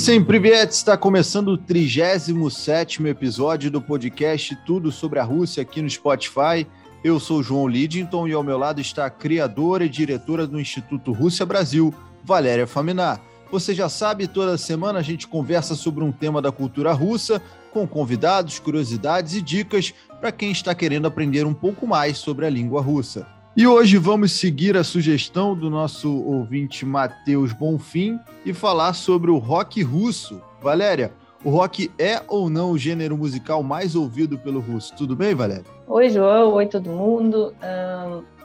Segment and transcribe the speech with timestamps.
[0.00, 5.90] Listen Privet está começando o 37 episódio do podcast Tudo sobre a Rússia aqui no
[5.90, 6.66] Spotify.
[7.04, 11.12] Eu sou João Lidington e ao meu lado está a criadora e diretora do Instituto
[11.12, 11.92] Rússia Brasil,
[12.24, 13.20] Valéria Faminar.
[13.52, 17.86] Você já sabe, toda semana a gente conversa sobre um tema da cultura russa, com
[17.86, 22.80] convidados, curiosidades e dicas para quem está querendo aprender um pouco mais sobre a língua
[22.80, 23.39] russa.
[23.56, 29.38] E hoje vamos seguir a sugestão do nosso ouvinte Matheus Bonfim e falar sobre o
[29.38, 30.40] rock russo.
[30.62, 31.12] Valéria,
[31.44, 34.94] o rock é ou não o gênero musical mais ouvido pelo russo?
[34.96, 35.64] Tudo bem, Valéria?
[35.88, 36.52] Oi, João.
[36.54, 37.52] Oi, todo mundo.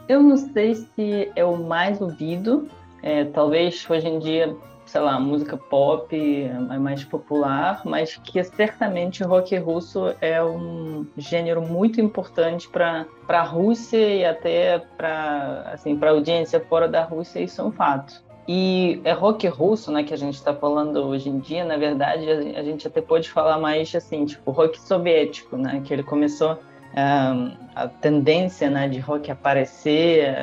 [0.08, 2.68] Eu não sei se é o mais ouvido.
[3.04, 4.56] É, talvez hoje em dia
[4.96, 11.06] sei lá, música pop é mais popular, mas que certamente o rock russo é um
[11.18, 17.42] gênero muito importante para a Rússia e até para assim, a audiência fora da Rússia,
[17.42, 18.24] isso é um fato.
[18.48, 22.30] E é rock russo, né, que a gente está falando hoje em dia, na verdade,
[22.56, 26.58] a gente até pode falar mais assim, tipo, rock soviético, né, que ele começou
[26.96, 30.38] um, a tendência, né, de rock aparecer,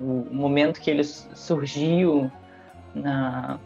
[0.00, 2.30] o, o momento que ele surgiu
[2.94, 3.58] na,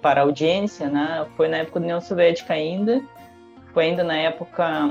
[0.00, 1.26] para a audiência, né?
[1.36, 3.02] Foi na época da União Soviética ainda,
[3.72, 4.90] foi ainda na época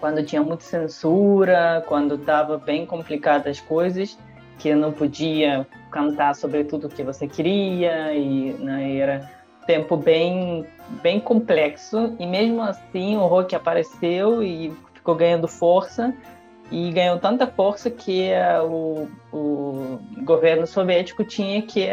[0.00, 4.18] quando tinha muita censura, quando estava bem complicadas as coisas,
[4.58, 9.30] que não podia cantar sobre tudo o que você queria e né, era
[9.66, 10.66] tempo bem
[11.02, 16.14] bem complexo e mesmo assim o rock apareceu e ficou ganhando força
[16.70, 21.86] e ganhou tanta força que uh, o, o governo soviético tinha que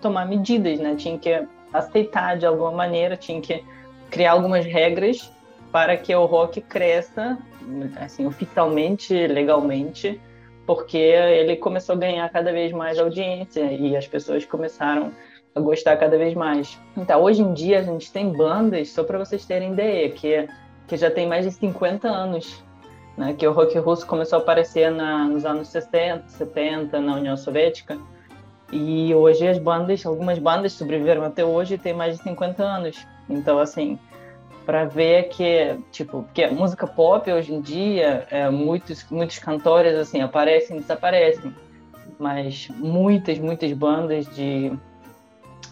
[0.00, 0.94] tomar medidas, né?
[0.96, 3.64] Tinha que aceitar de alguma maneira, tinha que
[4.10, 5.30] criar algumas regras
[5.72, 7.36] para que o rock cresça,
[7.96, 10.20] assim, oficialmente, legalmente,
[10.66, 15.12] porque ele começou a ganhar cada vez mais audiência e as pessoas começaram
[15.54, 16.78] a gostar cada vez mais.
[16.96, 20.48] Então, hoje em dia a gente tem bandas, só para vocês terem ideia, que
[20.86, 22.62] que já tem mais de 50 anos,
[23.16, 27.36] né, que o rock russo começou a aparecer na, nos anos 60, 70 na União
[27.36, 27.98] Soviética
[28.74, 33.06] e hoje as bandas, algumas bandas sobreviveram até hoje e tem mais de 50 anos.
[33.30, 33.98] Então, assim,
[34.66, 40.20] para ver que, tipo, porque música pop hoje em dia, é, muitos, muitos cantores, assim,
[40.20, 41.54] aparecem e desaparecem.
[42.18, 44.72] Mas muitas, muitas bandas de,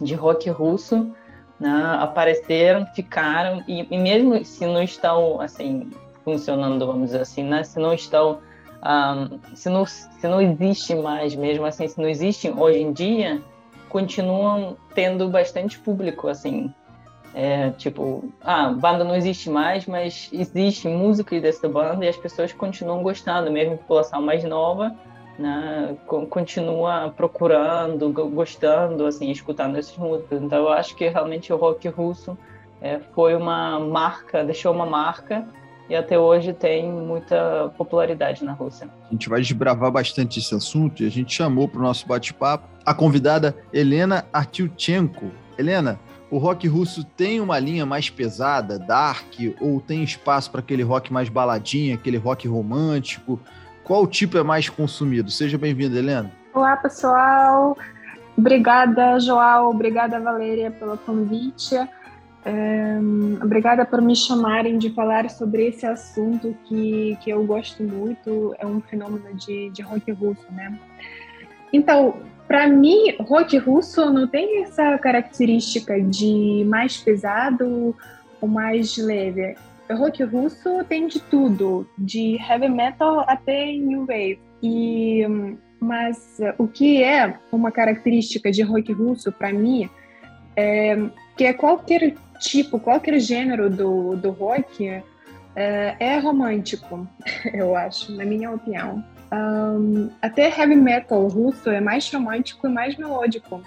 [0.01, 1.13] de rock russo
[1.59, 5.91] né, apareceram, ficaram, e, e mesmo se não estão, assim,
[6.25, 8.39] funcionando, vamos dizer assim, né, se não estão
[8.83, 13.41] um, se, não, se não existe mais, mesmo assim, se não existem hoje em dia,
[13.89, 16.73] continuam tendo bastante público, assim.
[17.35, 22.53] É, tipo, ah, banda não existe mais, mas existe música dessa banda e as pessoas
[22.53, 24.95] continuam gostando, mesmo a população mais nova,
[25.39, 25.97] né,
[26.29, 30.43] continua procurando, gostando, assim, escutando essas músicas.
[30.43, 32.37] Então, eu acho que realmente o rock russo
[32.83, 35.47] é, foi uma marca, deixou uma marca
[35.93, 38.89] e até hoje tem muita popularidade na Rússia.
[39.11, 42.67] A gente vai desbravar bastante esse assunto e a gente chamou para o nosso bate-papo
[42.83, 45.31] a convidada Helena Artyuchenko.
[45.59, 50.83] Helena, o rock russo tem uma linha mais pesada, dark, ou tem espaço para aquele
[50.83, 53.39] rock mais baladinha, aquele rock romântico?
[53.85, 55.31] Qual tipo é mais consumido?
[55.31, 56.33] Seja bem-vinda, Helena.
[56.55, 57.77] Olá, pessoal.
[58.39, 59.69] Obrigada, João.
[59.69, 61.77] Obrigada, Valéria, pelo convite.
[63.43, 68.67] Obrigada por me chamarem de falar sobre esse assunto que, que eu gosto muito, é
[68.67, 70.77] um fenômeno de, de rock russo, né?
[71.73, 72.17] Então,
[72.49, 77.97] para mim, rock russo não tem essa característica de mais pesado
[78.41, 79.55] ou mais leve.
[79.91, 84.41] Rock russo tem de tudo, de heavy metal até new wave.
[84.63, 85.27] E,
[85.81, 89.89] mas o que é uma característica de rock russo para mim
[90.57, 90.97] é
[91.37, 94.87] que é qualquer tipo, qualquer gênero do, do rock
[95.55, 97.07] é, é romântico,
[97.55, 99.03] eu acho, na minha opinião.
[99.33, 103.63] Um, até heavy metal russo é mais romântico e mais melódico.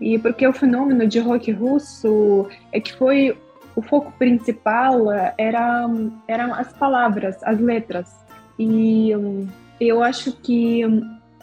[0.00, 3.36] E porque o fenômeno de rock russo é que foi
[3.76, 5.86] o foco principal era
[6.26, 8.08] eram as palavras, as letras.
[8.58, 9.46] E um,
[9.78, 10.84] eu acho que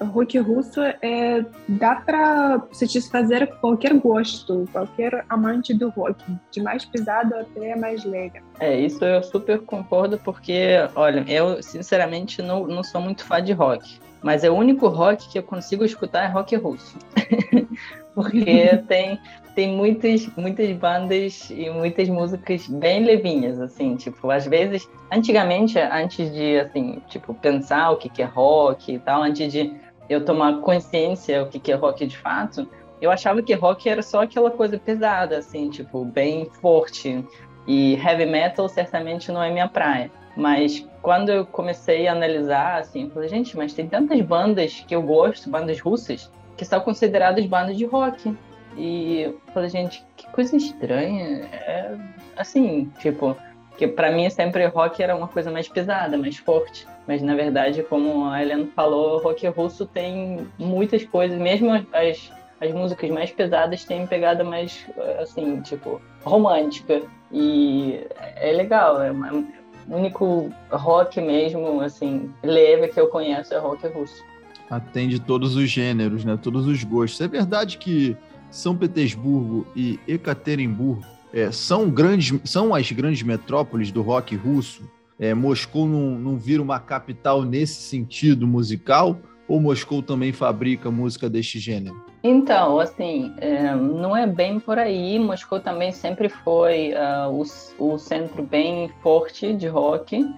[0.06, 7.36] rock russo é, dá para satisfazer qualquer gosto, qualquer amante do rock, de mais pesado
[7.36, 8.42] até mais leve.
[8.60, 13.54] É, isso eu super concordo, porque, olha, eu sinceramente não, não sou muito fã de
[13.54, 16.98] rock, mas é o único rock que eu consigo escutar é rock russo.
[18.18, 18.44] porque
[18.90, 19.20] tem,
[19.54, 26.34] tem muitas, muitas bandas e muitas músicas bem levinhas, assim, tipo, às vezes, antigamente, antes
[26.34, 29.72] de, assim, tipo, pensar o que, que é rock e tal, antes de
[30.10, 32.68] eu tomar consciência o que, que é rock de fato,
[33.02, 37.24] eu achava que rock era só aquela coisa pesada, assim, tipo, bem forte.
[37.68, 40.10] E heavy metal certamente não é minha praia.
[40.36, 44.96] Mas quando eu comecei a analisar, assim, eu falei, gente, mas tem tantas bandas que
[44.96, 48.36] eu gosto, bandas russas, que são consideradas bandas de rock.
[48.76, 51.48] E eu falei, gente, que coisa estranha.
[51.52, 51.96] É,
[52.36, 53.36] assim, tipo,
[53.78, 56.88] que para mim sempre rock era uma coisa mais pesada, mais forte.
[57.08, 62.72] Mas na verdade, como a Helena falou, rock russo tem muitas coisas, mesmo as, as
[62.74, 64.86] músicas mais pesadas têm pegada mais,
[65.20, 67.02] assim, tipo, romântica.
[67.32, 68.06] E
[68.36, 73.88] é legal, é uma, o único rock mesmo, assim, leve que eu conheço é rock
[73.88, 74.22] russo.
[74.70, 76.38] Atende todos os gêneros, né?
[76.42, 77.22] Todos os gostos.
[77.22, 78.18] É verdade que
[78.52, 81.02] São Petersburgo e Ekaterimburgo
[81.34, 84.84] é, são, grandes, são as grandes metrópoles do rock russo?
[85.20, 89.18] É, Moscou não, não vira uma capital nesse sentido musical?
[89.48, 92.06] Ou Moscou também fabrica música deste gênero?
[92.22, 95.18] Então, assim, é, não é bem por aí.
[95.18, 100.30] Moscou também sempre foi uh, o, o, centro bem forte de rock.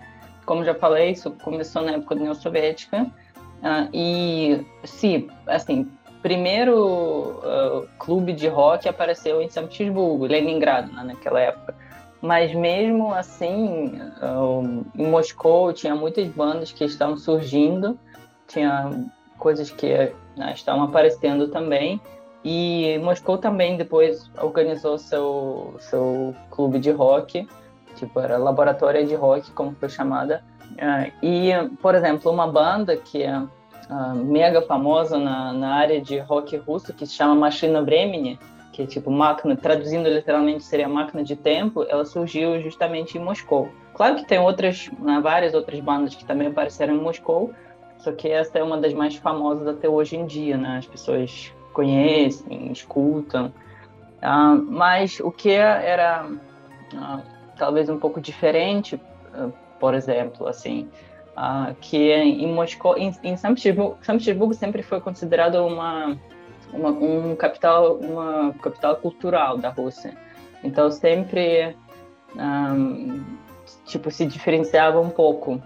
[0.46, 3.04] Como já falei, isso começou na época da União Soviética.
[3.04, 5.90] Uh, e, sim, assim,
[6.22, 11.76] primeiro uh, clube de rock apareceu em São Petersburgo, Leningrado, né, naquela época.
[12.22, 14.00] Mas mesmo assim,
[14.98, 17.98] em Moscou tinha muitas bandas que estavam surgindo,
[18.48, 22.02] tinha coisas que né, estavam aparecendo também.
[22.44, 27.48] E Moscou também depois organizou seu, seu clube de rock,
[27.96, 30.44] tipo, era laboratório de rock, como foi chamada.
[30.74, 31.52] Uh, e,
[31.82, 36.94] por exemplo, uma banda que é uh, mega famosa na, na área de rock russo,
[36.94, 38.40] que se chama Machina Vremeni,
[38.80, 43.68] que é tipo máquina, traduzindo literalmente seria máquina de tempo, ela surgiu justamente em Moscou.
[43.94, 47.54] Claro que tem outras, né, várias outras bandas que também apareceram em Moscou,
[47.98, 50.78] só que essa é uma das mais famosas até hoje em dia, né?
[50.78, 53.48] As pessoas conhecem, escutam.
[54.24, 57.22] Uh, mas o que era uh,
[57.58, 60.90] talvez um pouco diferente, uh, por exemplo, assim,
[61.82, 66.18] que em Moscou, em, em São, Petersburgo, São Petersburgo sempre foi considerado uma,
[66.74, 70.16] uma um capital, uma capital cultural da Rússia.
[70.64, 71.76] Então sempre
[72.36, 73.24] um,
[73.86, 75.62] tipo se diferenciava um pouco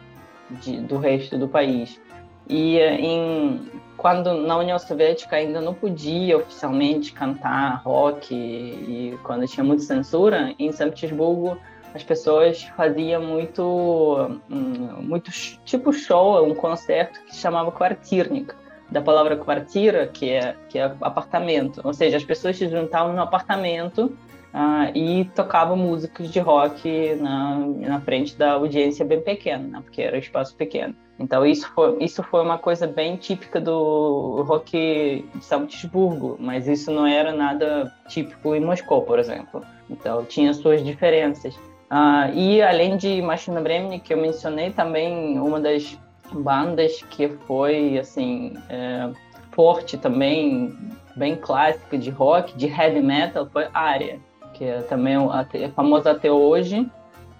[0.50, 2.00] de, do resto do país.
[2.48, 9.48] E em, quando na União Soviética ainda não podia oficialmente cantar rock e, e quando
[9.48, 11.58] tinha muita censura, em São Petersburgo
[11.94, 15.32] as pessoas faziam muito, muito
[15.64, 18.54] tipo show, um concerto que chamava Quartirnik,
[18.90, 21.82] da palavra quartira, que é, que é apartamento.
[21.84, 24.16] Ou seja, as pessoas se juntavam no apartamento
[24.54, 29.82] uh, e tocavam músicas de rock na, na frente da audiência bem pequena, né?
[29.84, 30.96] porque era um espaço pequeno.
[31.20, 36.68] Então isso foi, isso foi uma coisa bem típica do rock de São Petersburgo, mas
[36.68, 39.64] isso não era nada típico em Moscou, por exemplo.
[39.90, 41.56] Então tinha suas diferenças.
[41.56, 45.98] Uh, e além de Machina Bremne, que eu mencionei também, uma das
[46.34, 49.10] bandas que foi assim é,
[49.52, 50.76] forte também,
[51.16, 54.20] bem clássica de rock, de heavy metal, foi Aria,
[54.54, 55.16] que é também
[55.54, 56.90] é famosa até hoje.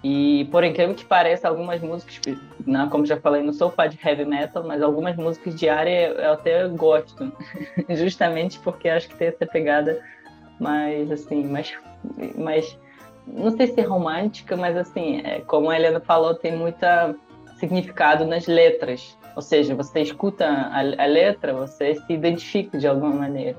[0.02, 2.36] E por incrível que pareça, algumas músicas,
[2.66, 6.08] né, como já falei, não sou fã de heavy metal, mas algumas músicas de Aria
[6.08, 7.32] eu até gosto,
[7.88, 10.02] justamente porque acho que tem essa pegada
[10.60, 11.72] mais assim, mais,
[12.36, 12.78] mais
[13.26, 17.14] não sei se romântica, mas assim, é, como a Helena falou, tem muita
[17.58, 19.16] significado nas letras.
[19.36, 23.58] Ou seja, você escuta a, a letra, você se identifica de alguma maneira.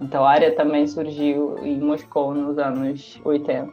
[0.00, 3.72] Então, a área também surgiu em Moscou nos anos 80.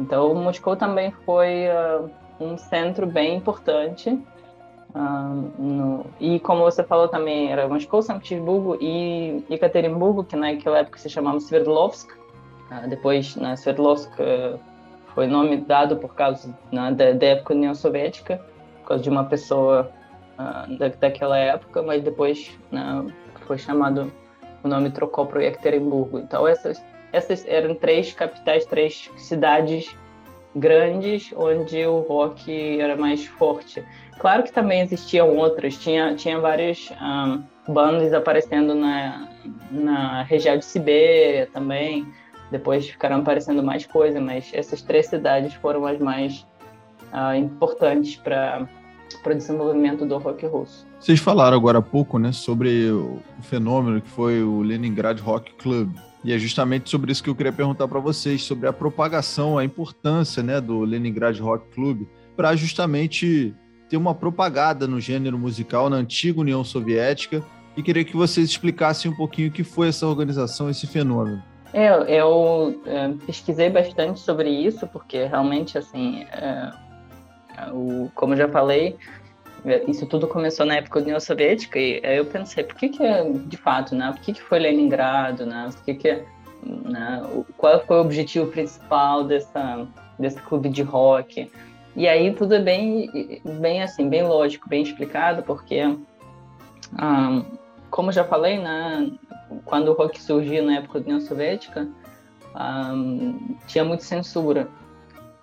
[0.00, 2.10] Então, Moscou também foi uh,
[2.40, 4.10] um centro bem importante.
[4.94, 10.78] Uh, no, e como você falou também, era Moscou, São Petersburgo e Ekaterimburgo, que naquela
[10.78, 12.10] época se chamava Sverdlovsk,
[12.70, 14.10] ah, depois, né, Sverdlovsk
[15.14, 18.40] foi nome dado por causa né, da, da, época União Soviética,
[18.92, 19.90] causa de uma pessoa
[20.38, 23.06] uh, da, daquela época, mas depois né,
[23.46, 24.12] foi chamado,
[24.62, 26.18] o nome trocou para Ekaterinburgo.
[26.18, 26.82] Então, essas,
[27.12, 29.96] essas eram três capitais, três cidades
[30.54, 33.82] grandes onde o rock era mais forte.
[34.18, 39.28] Claro que também existiam outras, tinha, tinha várias um, ah, bandas aparecendo na,
[39.70, 42.06] na região de Sibéria também,
[42.50, 46.46] depois ficaram aparecendo mais coisas, mas essas três cidades foram as mais
[47.12, 48.68] uh, importantes para
[49.18, 50.86] para o desenvolvimento do rock russo.
[51.00, 55.94] Vocês falaram agora há pouco, né, sobre o fenômeno que foi o Leningrad Rock Club.
[56.24, 59.64] E é justamente sobre isso que eu queria perguntar para vocês, sobre a propagação, a
[59.64, 63.54] importância, né, do Leningrad Rock Club para justamente
[63.88, 67.42] ter uma propaganda no gênero musical na antiga União Soviética
[67.76, 71.42] e queria que vocês explicassem um pouquinho o que foi essa organização, esse fenômeno.
[71.72, 71.88] É,
[72.20, 76.70] eu é, pesquisei bastante sobre isso, porque realmente, assim, é,
[77.72, 78.96] o, como já falei,
[79.64, 82.88] é, isso tudo começou na época da União Soviética, e aí eu pensei, por que
[82.88, 83.04] que,
[83.46, 86.22] de fato, né, por que que foi Leningrado, né, por que que,
[86.64, 87.22] né,
[87.56, 89.86] qual foi o objetivo principal dessa,
[90.18, 91.50] desse clube de rock?
[91.94, 95.84] E aí tudo é bem, bem assim, bem lógico, bem explicado, porque,
[97.00, 97.44] um,
[97.90, 99.12] como já falei, né,
[99.64, 101.88] quando o rock surgiu na época da União Soviética,
[103.66, 104.68] tinha muita censura.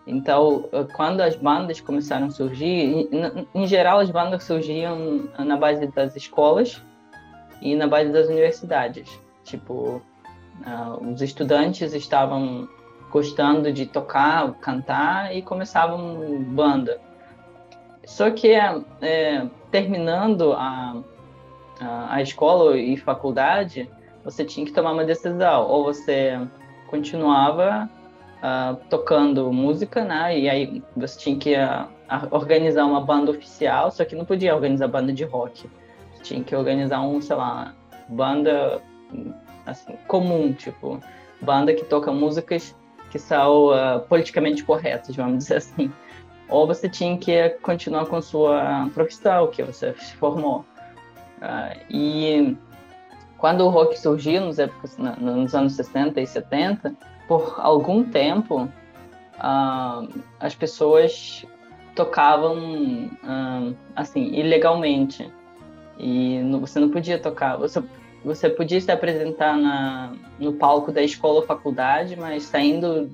[0.10, 3.08] Então, quando as bandas começaram a surgir,
[3.54, 6.84] em, geral as bandas surgiam na base das escolas
[7.62, 9.08] e na base das universidades.
[9.44, 10.02] Tipo,
[10.66, 12.68] uh, os estudantes estavam
[13.12, 17.00] gostando de tocar, cantar e começavam banda.
[18.06, 21.04] Só que é, terminando a,
[21.80, 23.88] a, escola e faculdade,
[24.24, 25.68] você tinha que tomar uma decisão.
[25.68, 26.40] Ou você
[26.90, 27.88] continuava
[28.44, 30.38] uh, tocando música, né?
[30.38, 31.88] E aí você tinha que uh,
[32.32, 35.70] organizar uma banda oficial, só que não podia organizar banda de rock.
[36.14, 37.74] Você tinha que organizar um, sei lá,
[38.08, 38.82] banda
[39.66, 41.00] assim, comum, tipo,
[41.42, 42.76] banda que toca músicas
[43.12, 45.92] que são uh, politicamente corretas, vamos dizer assim.
[46.48, 50.66] Ou você tinha que continuar com sua profissão, que você se formou.
[51.90, 52.58] E
[53.40, 56.94] quando o rock surgiu, nos, épocas, nos anos 60 e 70,
[57.28, 61.46] por algum tempo, uh, as pessoas
[61.96, 63.10] tocavam
[63.96, 65.30] assim ilegalmente
[65.98, 67.84] e você não podia tocar você
[68.24, 73.10] você podia se apresentar na, no palco da escola ou faculdade, mas saindo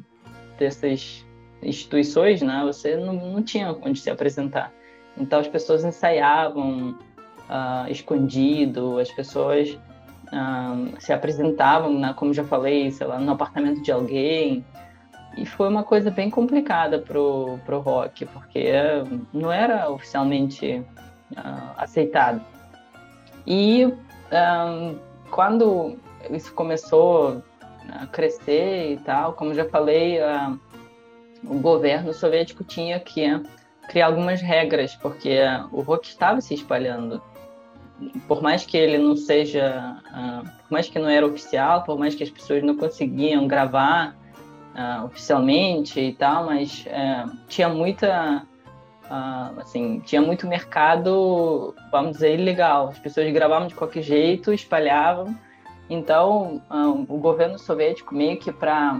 [0.58, 1.24] dessas
[1.62, 4.74] instituições, né, você não, não tinha onde se apresentar.
[5.16, 6.98] Então as pessoas ensaiavam
[7.50, 9.78] uh, escondido, as pessoas
[11.00, 14.66] se apresentavam, né, como já falei, sei lá, no apartamento de alguém.
[15.38, 18.72] E foi uma coisa bem complicada pro, pro rock, porque
[19.34, 20.82] não era oficialmente
[21.32, 22.42] uh, aceitado.
[23.46, 24.98] E um,
[25.30, 25.98] quando
[26.30, 27.44] isso começou
[27.90, 30.60] a crescer e tal, como já falei, uh,
[31.44, 33.26] o governo soviético tinha que
[33.88, 35.38] criar algumas regras, porque
[35.72, 37.22] o rock estava se espalhando.
[38.28, 42.14] Por mais que ele não seja, uh, por mais que não era oficial, por mais
[42.14, 44.16] que as pessoas não conseguiam gravar
[44.76, 48.46] uh, oficialmente e tal, mas uh, tinha muita
[49.06, 52.88] Uh, assim, tinha muito mercado, vamos dizer, ilegal.
[52.88, 55.38] As pessoas gravavam de qualquer jeito, espalhavam.
[55.88, 56.60] Então,
[57.08, 59.00] o governo soviético meio que para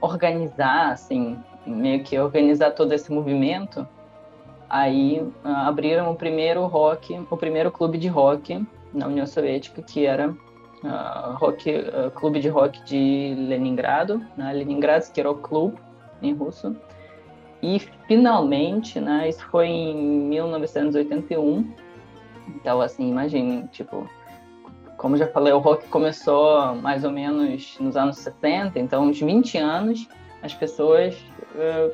[0.00, 3.86] organizar, assim, meio que organizar todo esse movimento,
[4.72, 10.06] aí uh, abriram o primeiro rock, o primeiro clube de rock na União Soviética, que
[10.06, 10.34] era
[11.36, 11.72] rock,
[12.16, 14.52] clube de rock de Leningrado, né?
[14.52, 15.74] Leningradsky Rock Club,
[16.20, 16.76] em russo.
[17.62, 21.72] E finalmente, né, isso foi em 1981.
[22.48, 24.08] Então, assim, imagine, tipo,
[24.96, 29.58] como já falei, o rock começou mais ou menos nos anos 70, então uns 20
[29.58, 30.08] anos
[30.42, 31.14] as pessoas
[31.54, 31.92] uh,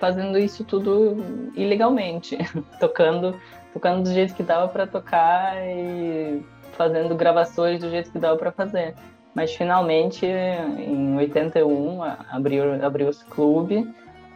[0.00, 1.16] fazendo isso tudo
[1.54, 2.38] ilegalmente,
[2.80, 3.38] tocando,
[3.72, 6.42] tocando do jeito que dava para tocar e
[6.72, 8.94] fazendo gravações do jeito que dava para fazer.
[9.34, 13.88] Mas finalmente, em 81, abriu abriu esse clube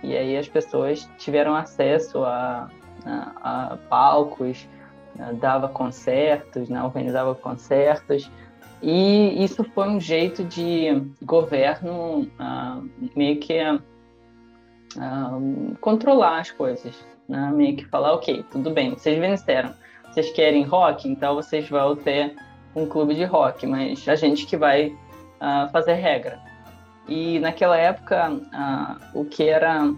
[0.03, 2.69] e aí as pessoas tiveram acesso a,
[3.05, 4.69] a, a palcos,
[5.41, 8.31] dava concertos, né, organizava concertos.
[8.83, 13.55] E isso foi um jeito de governo uh, meio que
[14.97, 16.95] uh, controlar as coisas,
[17.29, 17.51] né?
[17.55, 19.75] meio que falar, ok, tudo bem, vocês venceram,
[20.11, 22.37] vocês querem rock, então vocês vão ter
[22.75, 26.41] um clube de rock, mas a gente que vai uh, fazer regra.
[27.09, 29.93] E naquela época, uh, o que era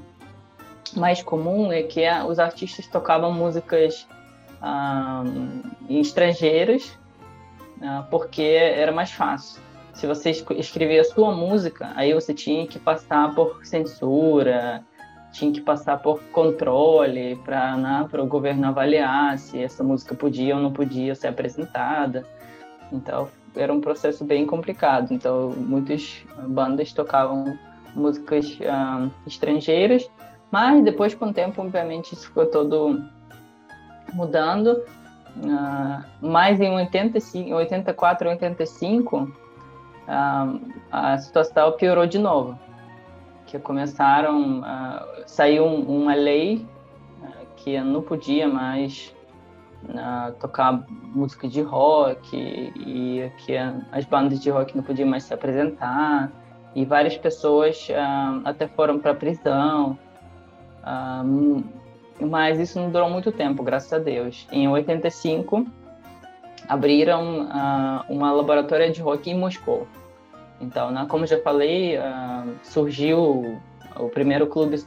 [0.96, 4.06] mais comum é que os artistas tocavam músicas
[5.88, 6.98] estrangeiras,
[8.10, 9.60] porque era mais fácil.
[9.96, 14.84] Se você escrevia a sua música, aí você tinha que passar por censura,
[15.32, 20.60] tinha que passar por controle para né, o governo avaliar se essa música podia ou
[20.60, 22.24] não podia ser apresentada.
[22.92, 23.26] Então
[23.56, 25.14] era um processo bem complicado.
[25.14, 27.58] Então, muitas bandas tocavam
[27.94, 30.06] músicas uh, estrangeiras,
[30.50, 33.02] mas depois, com o tempo, obviamente, isso ficou todo
[34.12, 34.72] mudando.
[35.38, 39.45] Uh, mas em 85, 84, 85,
[40.06, 40.60] uh,
[40.90, 42.58] a situação piorou de novo.
[43.46, 46.66] Que começaram, uh, saiu uma lei
[47.22, 49.14] uh, que não podia mais
[49.84, 53.56] uh, tocar música de rock e que
[53.92, 56.30] as bandas de rock não podiam mais se apresentar
[56.74, 59.98] e várias pessoas uh, até foram para a prisão.
[62.20, 64.46] Mas isso não durou muito tempo, graças a Deus.
[64.50, 65.66] Em 85,
[66.68, 69.86] abriram uh, uma laboratória de rock em Moscou.
[70.60, 71.98] Então, né, como já falei,
[72.62, 73.60] surgiu
[73.98, 74.82] o primeiro clube,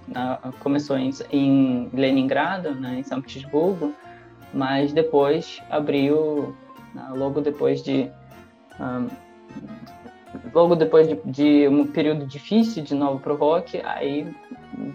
[0.59, 3.93] começou em, em Leningrado, né, em São Petersburgo,
[4.53, 6.55] mas depois abriu,
[6.93, 8.12] né, logo depois de
[10.53, 14.27] logo depois de, de, um período difícil de novo rock, aí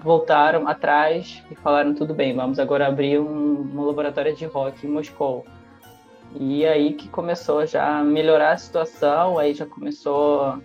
[0.02, 4.90] voltaram atrás e falaram tudo bem, vamos agora abrir um, uma laboratório de rock em
[4.90, 5.44] Moscou.
[6.34, 10.58] E aí que começou já a melhorar a situação, aí já começou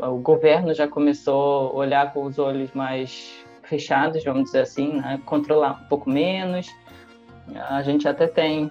[0.00, 5.20] o governo já começou a olhar com os olhos mais fechados, vamos dizer assim, né?
[5.24, 6.68] controlar um pouco menos.
[7.68, 8.70] A gente até tem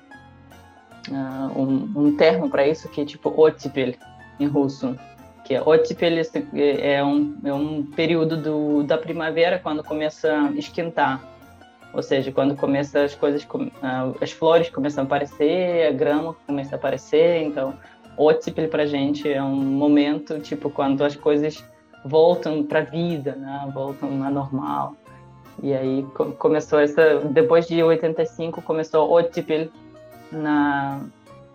[1.10, 3.94] uh, um, um termo para isso que é tipo ottipel,
[4.40, 4.98] em russo,
[5.46, 6.14] que é ottipel
[6.56, 11.22] é um, é um período do, da primavera quando começa a esquentar,
[11.94, 13.48] ou seja, quando começa as coisas,
[14.20, 17.74] as flores começam a aparecer, a grama começa a aparecer, então
[18.18, 21.64] ottipel para gente é um momento tipo quando as coisas
[22.04, 23.72] voltam para a vida, né?
[23.74, 24.96] voltam a normal.
[25.62, 26.04] E aí
[26.40, 29.70] começou essa, depois de 85 começou ottipel
[30.32, 31.02] na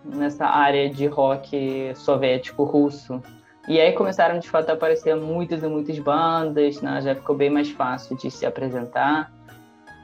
[0.03, 3.21] nessa área de rock soviético russo.
[3.67, 7.01] E aí começaram de fato a aparecer muitas e muitas bandas, né?
[7.01, 9.31] já ficou bem mais fácil de se apresentar.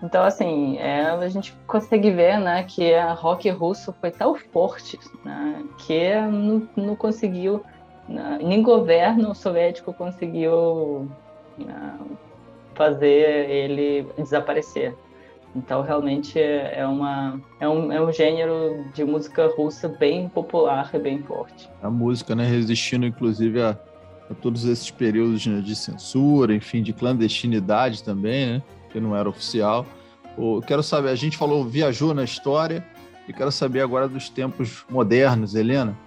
[0.06, 5.00] Então, assim, é, a gente consegue ver né, que a rock russo foi tão forte
[5.24, 7.64] né, que não, não conseguiu,
[8.08, 11.10] né, nem governo soviético conseguiu
[11.58, 11.98] né,
[12.76, 14.96] fazer ele desaparecer.
[15.56, 21.00] Então, realmente é, uma, é, um, é um gênero de música russa bem popular e
[21.00, 21.68] bem forte.
[21.82, 23.70] A música, né, resistindo inclusive a,
[24.30, 28.64] a todos esses períodos né, de censura, enfim, de clandestinidade também, né,
[28.96, 29.86] que não era oficial.
[30.38, 32.86] Eu quero saber, a gente falou, viajou na história,
[33.28, 35.98] e quero saber agora dos tempos modernos, Helena.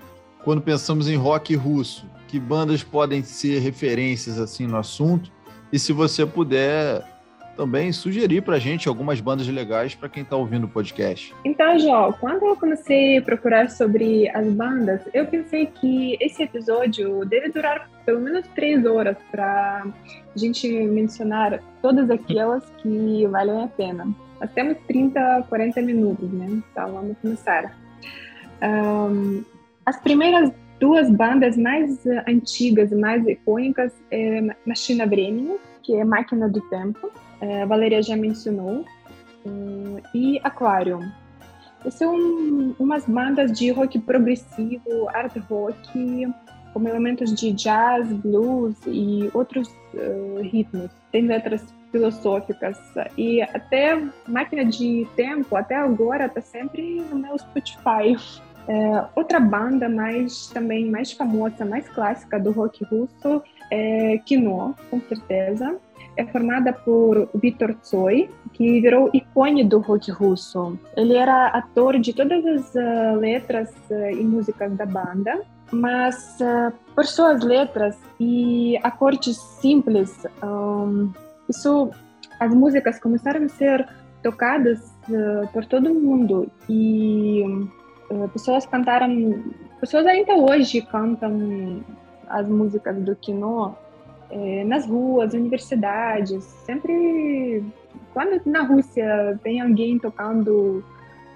[0.43, 5.31] Quando pensamos em rock russo, que bandas podem ser referências assim no assunto?
[5.71, 7.05] E se você puder
[7.59, 11.35] também sugerir para a gente algumas bandas legais para quem está ouvindo o podcast.
[11.45, 17.25] Então, João, quando eu comecei a procurar sobre as bandas, eu pensei que esse episódio
[17.25, 23.67] deve durar pelo menos três horas para a gente mencionar todas aquelas que valem a
[23.67, 24.09] pena.
[24.41, 26.47] Nós temos 30, 40 minutos, né?
[26.49, 27.77] Então, vamos começar.
[28.63, 29.43] Um,
[29.85, 36.49] as primeiras duas bandas mais antigas e mais icônicas é Machina Bremen que é Máquina
[36.49, 37.11] do Tempo,
[37.41, 38.85] é, a Valeria já mencionou,
[39.47, 41.11] um, e Aquarium.
[41.91, 42.15] São
[42.79, 46.29] umas bandas de rock progressivo, art rock,
[46.73, 50.91] com elementos de jazz, blues e outros uh, ritmos.
[51.13, 52.79] Tem letras filosóficas
[53.17, 58.17] e até Máquina de Tempo, até agora, está sempre no meu Spotify.
[58.69, 65.01] É, outra banda mais também mais famosa, mais clássica do rock russo é Kino, com
[65.01, 65.79] certeza
[66.19, 70.77] é formada por Vitor Tsoi, que virou ícone do rock russo.
[70.97, 76.73] Ele era ator de todas as uh, letras uh, e músicas da banda, mas uh,
[76.93, 80.27] por suas letras e acordes simples,
[81.49, 81.91] isso,
[82.41, 83.89] as músicas começaram a ser
[84.21, 84.93] tocadas
[85.53, 87.45] por todo mundo e
[88.33, 89.45] pessoas cantaram,
[89.81, 91.85] pessoas ainda hoje cantam
[92.29, 93.75] as músicas do Kino
[94.31, 97.65] é, nas ruas, universidades, sempre
[98.13, 100.85] quando na Rússia tem alguém tocando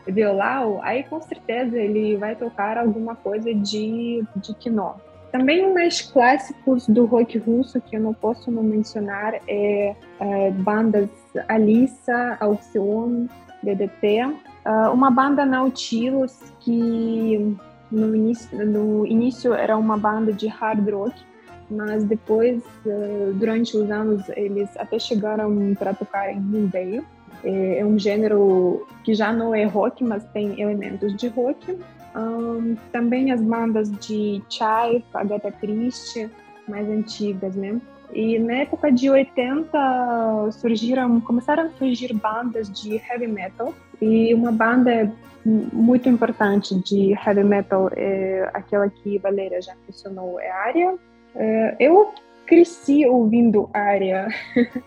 [0.06, 4.94] violão, aí com certeza ele vai tocar alguma coisa de, de quinó.
[5.30, 11.08] Também mais clássicos do rock russo que eu não posso não mencionar é, é bandas
[11.48, 13.30] Alissa, Alcione,
[13.62, 17.56] DDT, ah, uma banda Nautilus que
[17.92, 21.14] no início, no início era uma banda de hard rock
[21.72, 27.04] mas depois, eh, durante os anos, eles até chegaram para tocar em rodeio.
[27.42, 31.78] É, é um gênero que já não é rock, mas tem elementos de rock.
[32.14, 36.30] Um, também as bandas de Chai, Agatha Christie,
[36.68, 37.80] mais antigas, né?
[38.12, 44.52] E na época de 80 surgiram, começaram a surgir bandas de heavy metal e uma
[44.52, 45.12] banda
[45.44, 50.94] muito importante de heavy metal é aquela que Valéria já mencionou, é Aria,
[51.34, 52.12] Uh, eu
[52.46, 54.28] cresci ouvindo área.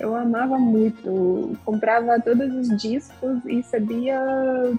[0.00, 4.18] Eu amava muito, comprava todos os discos e sabia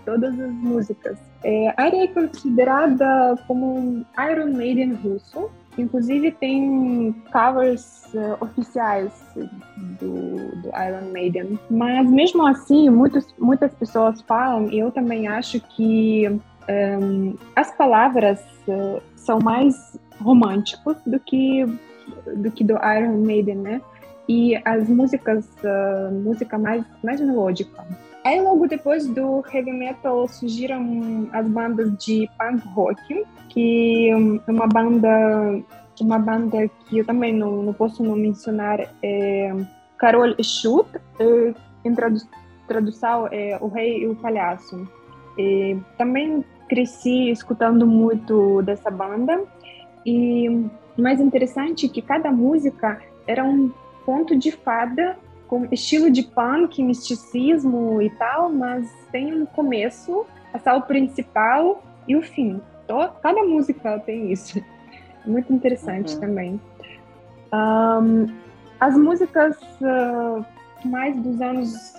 [0.04, 1.20] todas as músicas.
[1.44, 10.62] É, Aria é considerada como um Iron Maiden russo, Inclusive tem covers uh, oficiais do,
[10.62, 11.60] do, Iron Maiden.
[11.70, 16.28] Mas mesmo assim, muitos, muitas pessoas falam, e eu também acho que
[17.00, 21.66] um, as palavras uh, são mais românticos do que
[22.36, 23.82] do que do Iron Maiden, né?
[24.28, 27.86] E as músicas, uh, música mais mais melódica.
[28.24, 34.68] Aí logo depois do heavy metal surgiram as bandas de punk rock, que é uma
[34.68, 35.62] banda
[36.02, 39.54] uma banda que eu também não, não posso não mencionar é
[39.98, 41.54] Carol Schut, é,
[41.86, 42.20] em tradu
[42.68, 44.88] tradução é O Rei e o Palhaço.
[45.38, 49.44] E também cresci escutando muito dessa banda
[50.06, 50.66] e
[50.98, 53.72] mais interessante é que cada música era um
[54.06, 60.60] ponto de fada com estilo de punk, misticismo e tal, mas tem um começo, a
[60.60, 62.60] sala principal e o fim.
[63.22, 64.64] Cada música tem isso.
[65.26, 66.20] Muito interessante uhum.
[66.20, 66.62] também.
[67.54, 68.34] Um,
[68.80, 70.44] as músicas uh,
[70.84, 71.94] mais dos anos,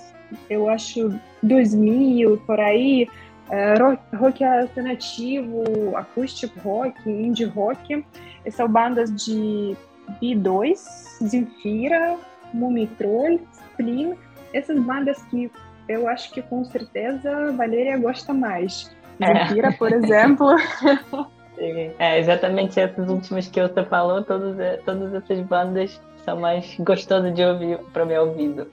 [0.50, 3.08] eu acho, 2000, por aí,
[3.48, 8.04] uh, rock, rock, alternativo, acústico rock, indie rock,
[8.50, 9.76] são bandas de
[10.20, 10.76] B2,
[11.24, 12.16] Zinfira,
[12.52, 14.14] Mumitrol, Spleen,
[14.52, 15.50] essas bandas que
[15.88, 18.94] eu acho que com certeza Valéria gosta mais.
[19.20, 19.46] É.
[19.46, 20.48] Zinfira, por exemplo.
[21.56, 27.32] É, exatamente essas últimas que você falou, todas, é, todas essas bandas são mais gostosas
[27.32, 28.66] de ouvir para meu ouvido.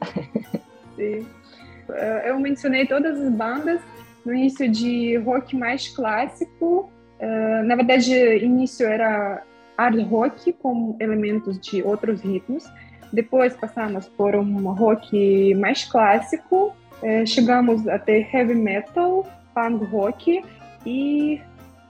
[0.96, 1.28] Sim.
[1.92, 3.82] É, eu mencionei todas as bandas
[4.26, 6.92] no início de rock mais clássico.
[7.20, 9.44] É, na verdade, início era
[9.82, 12.66] hard rock com elementos de outros ritmos.
[13.12, 16.76] Depois passamos por um rock mais clássico.
[17.26, 20.44] Chegamos até heavy metal, punk rock
[20.86, 21.42] e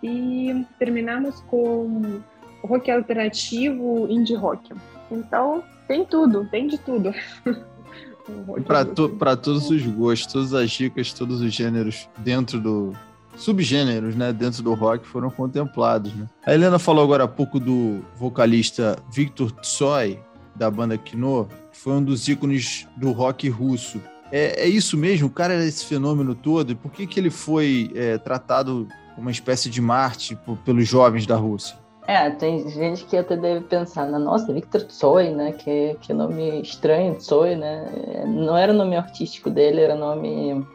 [0.04, 2.22] e terminamos com
[2.64, 4.74] rock alternativo, indie rock.
[5.12, 7.14] Então, tem tudo, tem de tudo.
[8.66, 12.94] Para to, todos os gostos, todas as dicas, todos os gêneros dentro do.
[13.42, 14.32] Subgêneros, né?
[14.32, 16.28] Dentro do rock foram contemplados, né?
[16.46, 20.20] A Helena falou agora há pouco do vocalista Victor Tsoi,
[20.56, 24.02] da banda Kino, que foi um dos ícones do rock russo.
[24.32, 25.28] É, é isso mesmo?
[25.28, 26.72] O cara era esse fenômeno todo?
[26.72, 31.36] E por que, que ele foi é, tratado uma espécie de Marte pelos jovens da
[31.36, 31.78] Rússia.
[32.08, 35.52] É, tem gente que até deve pensar, na nossa, Victor Tsoi, né?
[35.52, 38.26] Que, que nome estranho, Tsoi, né?
[38.28, 40.66] Não era o nome artístico dele, era nome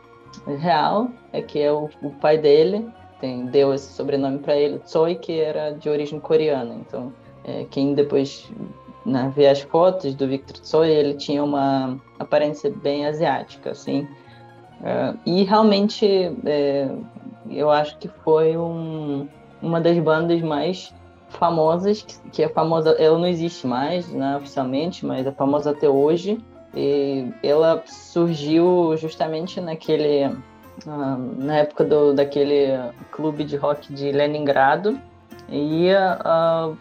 [0.58, 2.88] real, é que é o, o pai dele,
[3.20, 6.74] tem, deu esse sobrenome para ele, Tsoi, que era de origem coreana.
[6.74, 7.12] Então,
[7.44, 8.50] é, quem depois
[9.04, 14.06] né, vê as fotos do Victor Tsoi, ele tinha uma aparência bem asiática, assim.
[14.80, 16.06] Uh, e realmente
[16.44, 16.90] é,
[17.48, 19.26] eu acho que foi um,
[19.62, 20.94] uma das bandas mais
[21.28, 25.88] famosas, que, que é famosa, ela não existe mais né, oficialmente, mas é famosa até
[25.88, 26.38] hoje.
[26.76, 32.68] E ela surgiu justamente naquele uh, na época do, daquele
[33.10, 35.00] clube de rock de Leningrado.
[35.48, 36.76] E uh,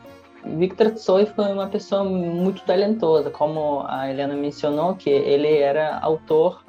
[0.58, 6.63] Victor Tsoi foi uma pessoa muito talentosa, como a Helena mencionou, que ele era autor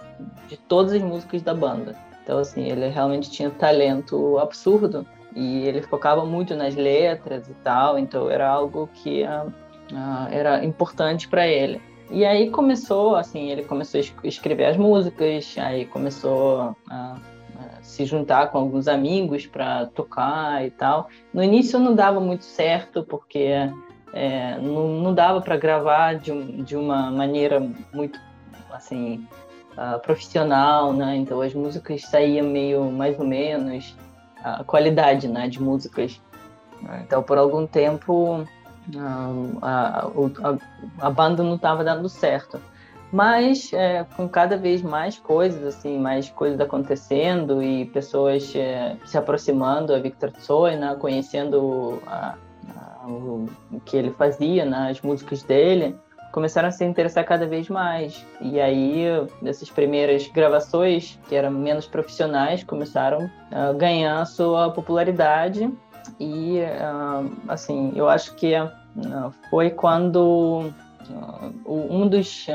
[0.49, 1.97] de todas as músicas da banda.
[2.23, 7.99] Então, assim, ele realmente tinha talento absurdo e ele focava muito nas letras e tal,
[7.99, 11.81] então era algo que uh, uh, era importante para ele.
[12.11, 17.17] E aí começou, assim, ele começou a escrever as músicas, aí começou a,
[17.59, 21.09] a se juntar com alguns amigos para tocar e tal.
[21.33, 23.51] No início não dava muito certo, porque
[24.13, 27.61] é, não, não dava para gravar de, de uma maneira
[27.93, 28.21] muito,
[28.71, 29.27] assim,
[29.73, 31.17] uh, profissional, né?
[31.17, 33.97] Então as músicas saíam meio mais ou menos,
[34.43, 36.21] a qualidade, né, de músicas.
[37.05, 38.47] Então por algum tempo
[39.63, 42.61] a, a, a, banda não estava dando certo.
[43.13, 49.17] Mas é, com cada vez mais coisas, assim, mais coisas acontecendo e pessoas é, se
[49.17, 52.35] aproximando a Victor Tsoi, né, conhecendo a,
[53.07, 53.49] o
[53.85, 55.97] que ele fazia, né, as músicas dele,
[56.33, 58.27] começaram a se interessar cada vez mais.
[58.41, 59.05] E aí,
[59.45, 65.73] essas primeiras gravações, que eram menos profissionais, começaram a ganhar sua popularidade.
[66.19, 70.71] E, uh, assim, eu acho que uh, foi quando
[71.11, 72.47] uh, um dos.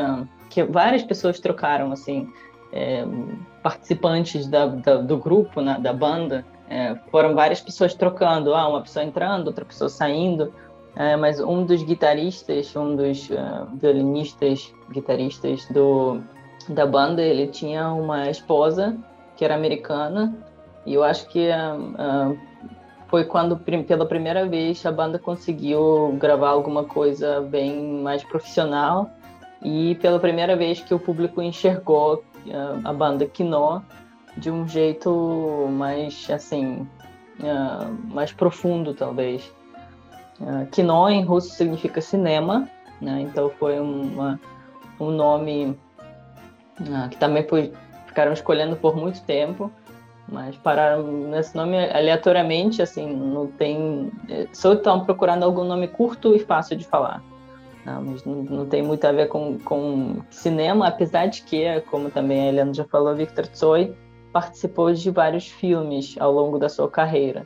[0.49, 2.27] que várias pessoas trocaram, assim,
[2.71, 3.05] é,
[3.61, 8.81] participantes da, da, do grupo, né, da banda, é, foram várias pessoas trocando, ah, uma
[8.81, 10.53] pessoa entrando, outra pessoa saindo,
[10.95, 16.21] é, mas um dos guitarristas, um dos uh, violinistas, guitarristas do,
[16.69, 18.97] da banda, ele tinha uma esposa
[19.37, 20.35] que era americana
[20.85, 22.39] e eu acho que uh, uh,
[23.11, 29.11] foi quando pela primeira vez a banda conseguiu gravar alguma coisa bem mais profissional.
[29.61, 32.23] E pela primeira vez que o público enxergou
[32.83, 33.81] a banda Quinó
[34.35, 36.87] de um jeito mais assim
[38.13, 39.51] mais profundo talvez.
[40.39, 42.67] Uh, Kino em russo significa cinema,
[42.99, 43.21] né?
[43.21, 44.39] então foi uma,
[44.99, 45.77] um nome
[46.79, 47.71] uh, que também foi,
[48.07, 49.71] ficaram escolhendo por muito tempo,
[50.31, 54.11] mas pararam nesse nome aleatoriamente, assim, não tem...
[54.53, 57.21] Só estão procurando algum nome curto e fácil de falar.
[57.85, 62.09] Não, mas não, não, tem muito a ver com, com cinema, apesar de que, como
[62.09, 63.95] também a Helena já falou, Victor Tsoi
[64.31, 67.45] participou de vários filmes ao longo da sua carreira.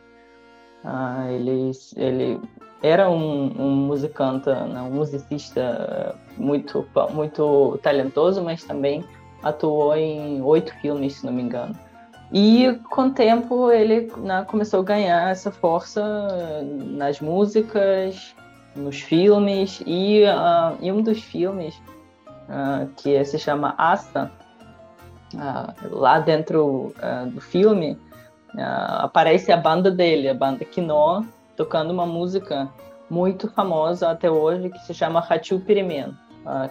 [0.83, 2.39] Uh, ele, ele
[2.83, 9.03] era um, um né, um musicista muito, muito talentoso, mas também
[9.41, 11.75] atuou em oito filmes, se não me engano.
[12.37, 16.03] E com o tempo ele né, começou a ganhar essa força
[16.83, 18.35] nas músicas,
[18.75, 21.81] nos filmes, e uh, em um dos filmes,
[22.27, 24.29] uh, que se chama Asta,
[25.33, 26.93] uh, lá dentro
[27.31, 27.97] do filme,
[28.57, 31.23] aparece a banda dele, a banda Quinó,
[31.55, 32.67] tocando uma música
[33.09, 36.13] muito famosa até hoje que se chama Hatiu Pirimen,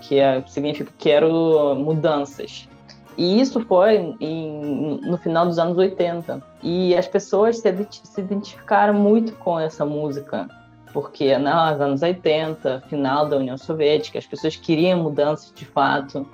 [0.03, 2.69] que é, significa quero mudanças.
[3.17, 6.43] E isso foi em, no final dos anos 80.
[6.63, 10.49] E as pessoas se, se identificaram muito com essa música,
[10.93, 16.27] porque nos anos 80, final da União Soviética, as pessoas queriam mudanças de fato.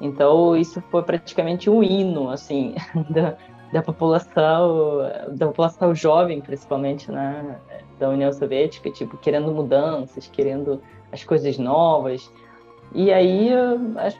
[0.00, 2.74] Então isso foi praticamente um hino assim
[3.10, 3.34] da,
[3.72, 4.98] da população,
[5.30, 7.58] da população jovem, principalmente, né,
[7.98, 10.80] da União Soviética, tipo, querendo mudanças, querendo
[11.12, 12.30] as coisas novas.
[12.94, 13.50] E aí,
[13.96, 14.16] as,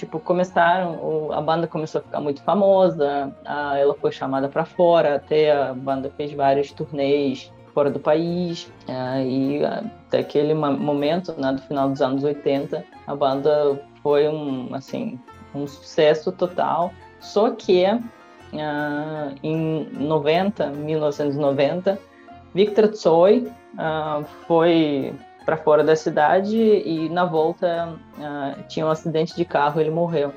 [0.00, 3.34] tipo, começaram, a banda começou a ficar muito famosa,
[3.78, 9.24] ela foi chamada para fora, até a banda fez vários turnês fora do país, é,
[9.24, 15.20] e até aquele momento, né, do final dos anos 80, a banda foi um, assim,
[15.54, 21.98] um sucesso total, só que uh, em 90, 1990,
[22.54, 25.14] Victor Tsoi uh, foi
[25.50, 30.32] para fora da cidade e na volta uh, tinha um acidente de carro, ele morreu.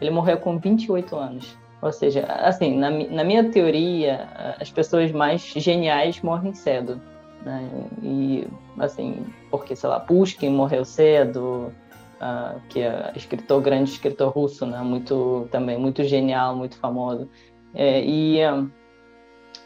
[0.00, 1.56] Ele morreu com 28 anos.
[1.80, 4.28] Ou seja, assim, na, na minha teoria,
[4.60, 7.00] as pessoas mais geniais morrem cedo.
[7.44, 7.70] Né?
[8.02, 11.72] E, assim, porque, sei lá, Pushkin morreu cedo,
[12.20, 14.80] uh, que é escritor, grande escritor russo, né?
[14.80, 17.28] Muito, também muito genial, muito famoso.
[17.72, 18.40] É, e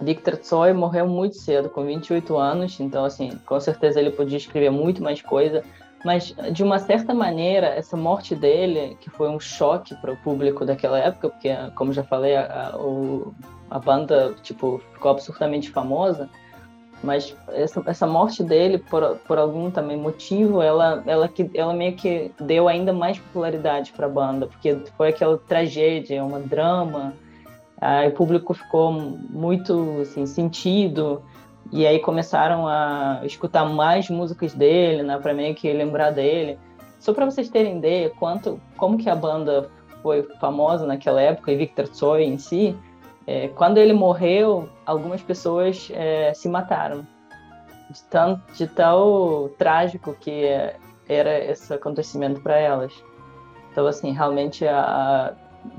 [0.01, 4.71] Viktor Tsoi morreu muito cedo, com 28 anos, então, assim, com certeza ele podia escrever
[4.71, 5.63] muito mais coisa,
[6.05, 10.65] mas, de uma certa maneira, essa morte dele, que foi um choque para o público
[10.65, 13.35] daquela época, porque, como já falei, a, a, o,
[13.71, 16.29] a banda, tipo, ficou absurdamente famosa,
[17.03, 21.95] mas essa, essa morte dele, por, por algum também motivo, ela, ela, que, ela meio
[21.95, 27.15] que deu ainda mais popularidade para a banda, porque foi aquela tragédia, uma drama,
[27.81, 31.23] Aí o público ficou muito assim, sentido,
[31.73, 36.59] e aí começaram a escutar mais músicas dele, né, para meio que lembrar dele.
[36.99, 39.69] Só para vocês terem ideia quanto, como que a banda
[40.03, 42.77] foi famosa naquela época, e Victor Tsoi em si,
[43.27, 47.07] é, quando ele morreu, algumas pessoas é, se mataram.
[47.91, 50.45] De, tão, de tão trágico que
[51.09, 52.93] era esse acontecimento para elas.
[53.71, 55.35] Então, assim, realmente a,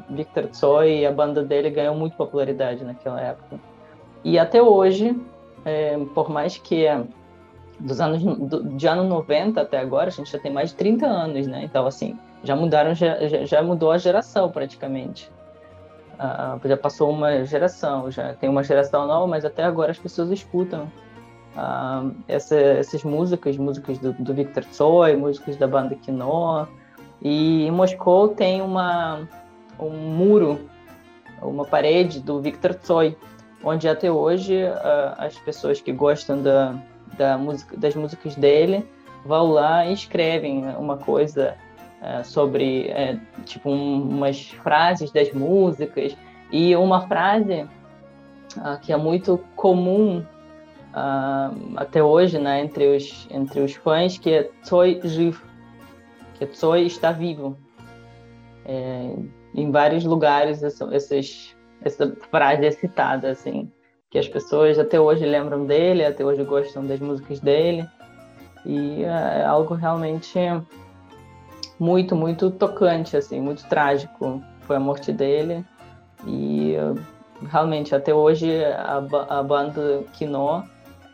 [0.10, 3.60] Victor Tsoi e a banda dele ganhou muito popularidade naquela época.
[4.24, 5.16] E até hoje,
[5.64, 7.04] é, por mais que é
[7.80, 11.06] dos anos do, de ano 90 até agora, a gente já tem mais de 30
[11.06, 11.64] anos, né?
[11.64, 15.30] Então, assim, já mudaram, já, já mudou a geração praticamente.
[16.16, 20.32] Uh, já passou uma geração, já tem uma geração nova, mas até agora as pessoas
[20.32, 20.84] escutam
[21.56, 26.68] uh, essa, essas músicas, músicas do, do Victor Tsoi, músicas da banda Kino.
[27.22, 29.28] E em Moscou tem uma,
[29.80, 30.70] um muro,
[31.42, 33.16] uma parede do Victor Tsoi,
[33.64, 36.76] onde até hoje uh, as pessoas que gostam da,
[37.18, 38.86] da música, das músicas dele
[39.26, 41.56] vão lá e escrevem uma coisa
[42.02, 46.16] uh, sobre, uh, tipo, um, umas frases das músicas.
[46.52, 47.68] E uma frase
[48.62, 50.24] ah, que é muito comum
[51.76, 55.38] até hoje né, entre, os, entre os fãs, que é Tsoi Jiv,
[56.36, 57.58] que é Tsoi está vivo.
[58.64, 59.14] É,
[59.56, 60.88] em vários lugares essa,
[61.82, 63.72] essa frase é citada, assim,
[64.10, 67.88] que as pessoas até hoje lembram dele, até hoje gostam das músicas dele.
[68.66, 70.38] E é, é algo realmente
[71.80, 74.42] muito, muito tocante, assim, muito trágico.
[74.62, 75.64] Foi a morte dele.
[76.26, 76.76] E
[77.50, 80.64] realmente, até hoje, a, a banda Kino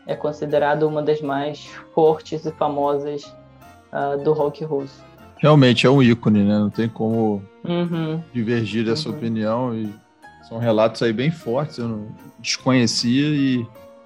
[0.06, 3.24] é considerada uma das mais fortes e famosas
[3.92, 5.04] uh, do rock russo.
[5.38, 6.58] Realmente é um ícone, né?
[6.58, 8.22] Não tem como uhum.
[8.32, 9.16] divergir dessa uhum.
[9.16, 9.74] opinião.
[9.74, 9.92] E
[10.48, 13.58] são relatos aí bem fortes, eu não desconhecia e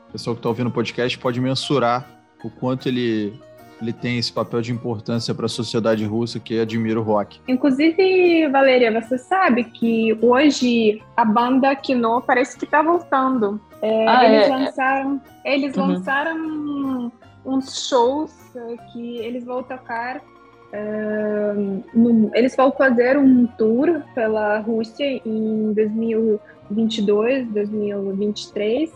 [0.08, 2.08] o pessoal que está ouvindo o podcast pode mensurar
[2.44, 3.32] o quanto ele
[3.80, 7.40] ele tem esse papel de importância para a sociedade russa que admira o rock.
[7.46, 13.60] Inclusive, Valéria, você sabe que hoje a banda Kino parece que está voltando.
[13.82, 14.56] É, ah, eles é, é.
[14.56, 15.86] lançaram, eles uhum.
[15.88, 17.12] lançaram
[17.44, 20.22] uns shows é, que eles vão tocar.
[20.72, 28.90] Uh, no, eles vão fazer um tour pela Rússia em 2022, 2023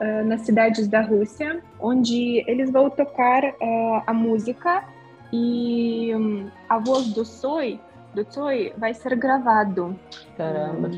[0.00, 4.84] uh, nas cidades da Rússia, onde eles vão tocar uh, a música
[5.32, 7.80] e um, a voz do Tsoi,
[8.14, 9.98] do Tsoi vai ser gravado.
[10.36, 10.90] Caramba.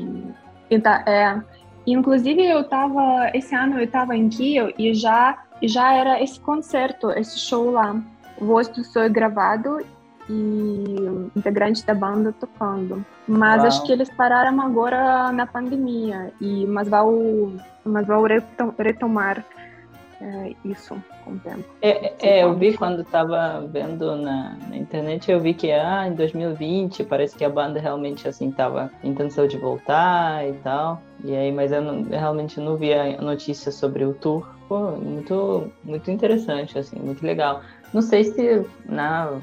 [0.69, 1.41] então, é,
[1.85, 7.09] inclusive eu tava esse ano eu estava em Kiev e já já era esse concerto,
[7.11, 8.01] esse show lá.
[8.39, 9.79] Voz do Tsoi gravado
[10.29, 13.05] e integrantes da banda tocando.
[13.27, 13.67] Mas Uau.
[13.67, 18.23] acho que eles pararam agora na pandemia e mas vão mas vão
[18.77, 19.45] retomar
[20.23, 21.63] é, isso com o tempo.
[21.81, 26.13] É, é eu vi quando estava vendo na, na, internet, eu vi que ah, em
[26.13, 31.01] 2020 parece que a banda realmente assim estava intenção de voltar e tal.
[31.25, 34.47] E aí, mas eu, não, eu realmente não vi a notícia sobre o tour.
[34.69, 37.61] Pô, muito, muito interessante, assim, muito legal.
[37.93, 39.39] Não sei se na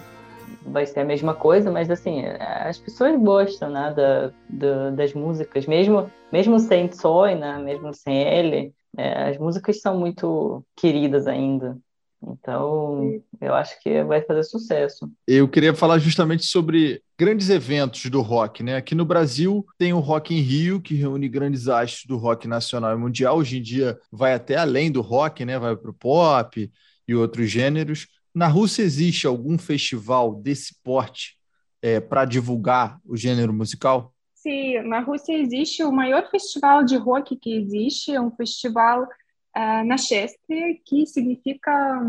[0.71, 5.67] vai ser a mesma coisa, mas assim, as pessoas gostam, né, da, da das músicas,
[5.67, 11.79] mesmo, mesmo sem Tsoi, né, mesmo sem ele, é, as músicas são muito queridas ainda.
[12.23, 15.11] Então, eu acho que vai fazer sucesso.
[15.27, 18.77] Eu queria falar justamente sobre grandes eventos do rock, né?
[18.77, 22.95] Aqui no Brasil tem o Rock em Rio, que reúne grandes astros do rock nacional
[22.95, 23.39] e mundial.
[23.39, 25.59] Hoje em dia vai até além do rock, né?
[25.59, 26.71] Vai para o pop
[27.09, 28.07] e outros gêneros.
[28.35, 31.37] Na Rússia existe algum festival desse porte
[31.83, 34.15] é, para divulgar o gênero musical?
[34.35, 39.85] Sim, na Rússia existe o maior festival de rock que existe, é um festival uh,
[39.85, 42.01] na Chestre, que significa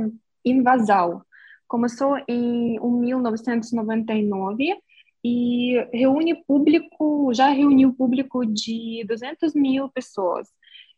[0.46, 1.24] invasão.
[1.68, 4.78] Começou em 1999
[5.24, 10.48] e reúne público, já reuniu público de 200 mil pessoas.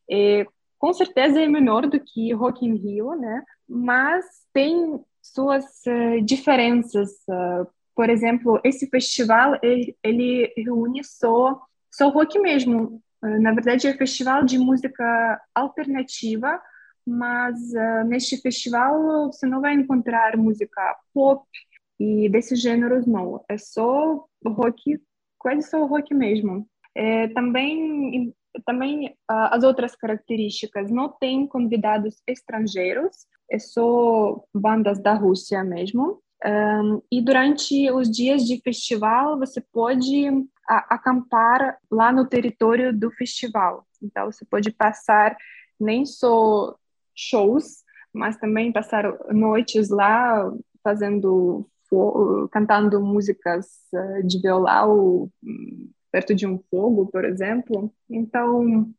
[0.09, 0.45] E,
[0.77, 3.43] com certeza é menor do que Rock in Rio, né?
[3.67, 7.09] Mas tem suas uh, diferenças.
[7.27, 13.01] Uh, por exemplo, esse festival ele, ele, reúne só só rock mesmo.
[13.23, 16.61] Uh, na verdade, é festival de música alternativa,
[17.05, 17.59] mas
[18.07, 21.45] neste festival você não vai encontrar música pop
[21.99, 23.43] e desses gêneros não.
[23.49, 25.01] É só rock,
[25.37, 26.65] quase só rock mesmo.
[26.95, 28.33] É, também
[28.65, 36.21] também as outras características não tem convidados estrangeiros é só bandas da Rússia mesmo.
[36.45, 40.27] Um, e durante os dias de festival, você pode
[40.67, 43.85] a, acampar lá no território do festival.
[44.01, 45.37] Então, você pode passar
[45.79, 46.75] nem só
[47.15, 50.51] shows, mas também passar noites lá
[50.83, 51.69] fazendo
[52.51, 55.29] cantando músicas eh, de violão
[56.13, 57.93] perto de um fogo, por exemplo.
[58.09, 58.89] Então,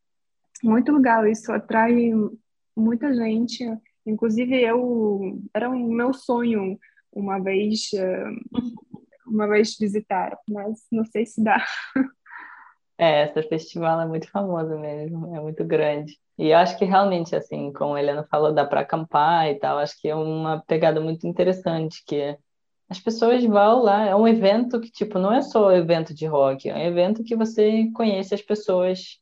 [0.62, 2.12] muito legal, isso atrai
[2.76, 3.64] muita gente
[4.06, 6.78] Inclusive, eu era um meu sonho
[7.12, 8.24] uma vez, eh,
[9.26, 11.64] uma vez visitar, mas não sei se dá.
[12.96, 16.16] É, esse festival é muito famoso mesmo, é muito grande.
[16.38, 19.78] E eu acho que realmente, assim, como a Helena falou, dá para acampar e tal,
[19.78, 22.38] acho que é uma pegada muito interessante, que
[22.94, 26.68] as pessoas vão lá, é um evento que, tipo, não é só evento de rock,
[26.68, 29.20] é um evento que você conhece as pessoas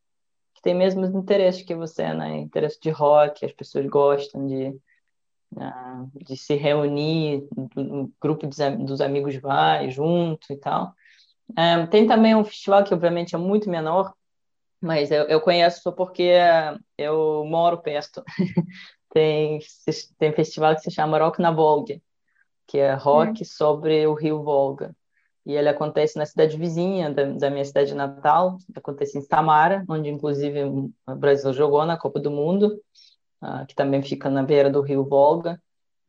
[0.62, 2.38] tem mesmos interesses que você, né?
[2.38, 4.68] Interesse de rock, as pessoas gostam de,
[5.54, 10.94] uh, de se reunir, o grupo dos amigos vai junto e tal.
[11.50, 14.14] Um, tem também um festival que, obviamente, é muito menor,
[14.81, 16.33] mas eu, eu conheço porque
[16.96, 18.23] eu moro perto.
[19.12, 19.58] tem,
[20.16, 22.00] tem festival que se chama Rock na Volga,
[22.73, 23.44] que é rock hum.
[23.44, 24.96] sobre o rio Volga
[25.44, 30.08] e ele acontece na cidade vizinha da, da, minha cidade natal, acontece em Samara, onde
[30.08, 32.81] inclusive o Brasil jogou na Copa do Mundo,
[33.42, 35.60] uh, que também fica na beira do rio Volga.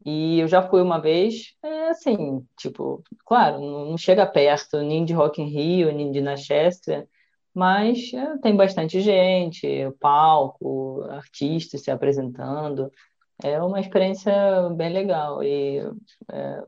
[0.06, 5.14] E eu já fui uma vez, é assim, tipo, claro, não chega perto nem de
[5.14, 7.08] Rock in Rio, nem de Nachester,
[7.54, 9.68] mas é, tem bastante gente,
[10.00, 12.90] palco, artistas se apresentando.
[13.42, 14.34] É uma experiência
[14.76, 15.80] bem legal e
[16.32, 16.64] é,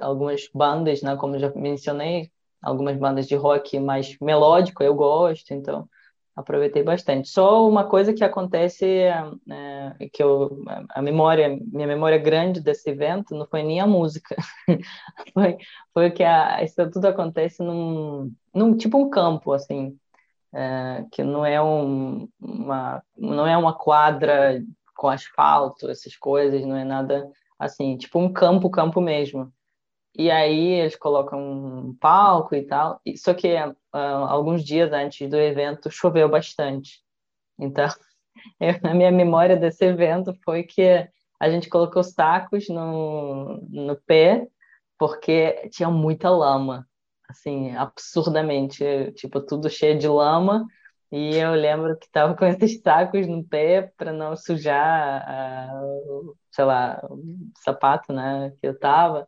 [0.00, 2.30] algumas bandas, né, como já mencionei,
[2.62, 5.88] algumas bandas de rock mais melódico eu gosto, então
[6.34, 7.28] aproveitei bastante.
[7.28, 13.34] Só uma coisa que acontece é, que eu a memória minha memória grande desse evento
[13.34, 14.34] não foi nem a música,
[15.32, 15.58] foi
[15.92, 19.96] foi que a, isso tudo acontece num, num tipo um campo assim
[20.52, 24.60] é, que não é um, uma não é uma quadra
[25.04, 29.52] com asfalto essas coisas não é nada assim tipo um campo campo mesmo
[30.16, 33.00] e aí eles colocam um palco e tal.
[33.16, 37.02] Só que uh, alguns dias antes do evento choveu bastante.
[37.58, 37.88] Então,
[38.60, 41.08] eu, a minha memória desse evento foi que
[41.40, 44.46] a gente colocou os tacos no, no pé
[44.96, 46.88] porque tinha muita lama,
[47.28, 50.64] assim, absurdamente, tipo, tudo cheio de lama.
[51.12, 55.24] E eu lembro que estava com esses tacos no pé para não sujar,
[55.72, 57.18] uh, sei lá, o
[57.58, 59.26] sapato, né, que eu tava.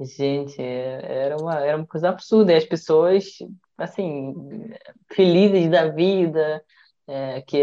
[0.00, 2.52] Gente, era uma, era uma coisa absurda.
[2.52, 3.24] E as pessoas,
[3.78, 4.34] assim,
[5.12, 6.62] felizes da vida,
[7.06, 7.62] é, que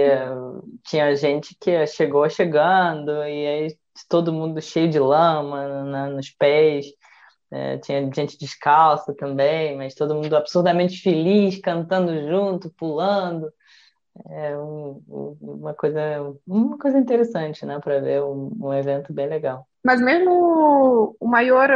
[0.84, 3.78] tinha gente que chegou chegando, e aí
[4.09, 6.88] todo mundo cheio de lama na, nos pés.
[7.54, 13.54] É, tinha gente descalça também, mas todo mundo absurdamente feliz, cantando junto, pulando.
[14.28, 15.04] É um,
[15.39, 19.68] uma coisa uma coisa interessante, né, para ver um, um evento bem legal.
[19.86, 21.70] Mas mesmo o maior,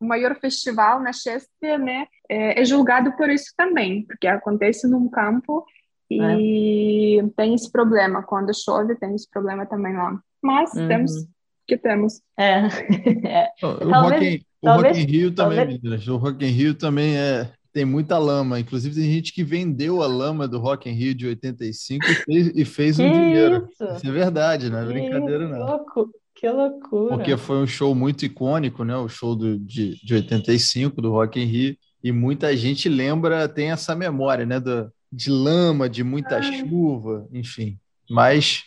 [0.00, 5.10] o maior festival na Chester, né, é, é julgado por isso também, porque acontece num
[5.10, 5.66] campo
[6.10, 7.28] e é.
[7.36, 8.22] tem esse problema.
[8.22, 10.18] Quando chove, tem esse problema também lá.
[10.42, 10.88] Mas uhum.
[10.88, 11.12] temos
[11.66, 12.22] que temos.
[12.38, 12.62] É.
[13.28, 13.52] é.
[13.62, 15.80] O, talvez, Rock o talvez, Rock in Rio também, talvez...
[15.80, 16.08] meninas.
[16.08, 18.60] O Rock in Rio também é, tem muita lama.
[18.60, 22.52] Inclusive, tem gente que vendeu a lama do Rock in Rio de 85 e fez,
[22.54, 23.68] e fez um dinheiro.
[23.70, 25.66] Isso é verdade, não é brincadeira, não.
[25.66, 26.10] Louco.
[26.34, 27.16] Que loucura!
[27.16, 28.96] Porque foi um show muito icônico, né?
[28.96, 31.76] O show do, de, de 85 do Rock in Rio.
[32.02, 34.58] E muita gente lembra, tem essa memória, né?
[34.58, 36.60] Do, de lama, de muita Ai.
[36.60, 37.78] chuva, enfim.
[38.10, 38.64] Mas,